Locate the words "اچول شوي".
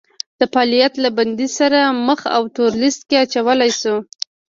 3.23-3.99